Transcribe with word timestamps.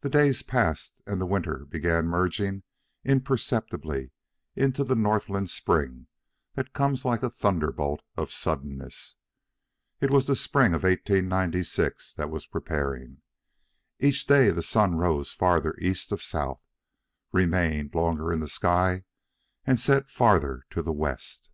The 0.00 0.08
days 0.08 0.42
passed, 0.42 1.00
and 1.06 1.20
the 1.20 1.24
winter 1.24 1.66
began 1.66 2.08
merging 2.08 2.64
imperceptibly 3.04 4.10
into 4.56 4.82
the 4.82 4.96
Northland 4.96 5.50
spring 5.50 6.08
that 6.54 6.72
comes 6.72 7.04
like 7.04 7.22
a 7.22 7.30
thunderbolt 7.30 8.02
of 8.16 8.32
suddenness. 8.32 9.14
It 10.00 10.10
was 10.10 10.26
the 10.26 10.34
spring 10.34 10.74
of 10.74 10.82
1896 10.82 12.14
that 12.14 12.28
was 12.28 12.44
preparing. 12.46 13.22
Each 14.00 14.26
day 14.26 14.50
the 14.50 14.64
sun 14.64 14.96
rose 14.96 15.32
farther 15.32 15.76
east 15.78 16.10
of 16.10 16.24
south, 16.24 16.66
remained 17.30 17.94
longer 17.94 18.32
in 18.32 18.40
the 18.40 18.48
sky, 18.48 19.04
and 19.64 19.78
set 19.78 20.10
farther 20.10 20.66
to 20.70 20.82
the 20.82 20.92
west. 20.92 21.50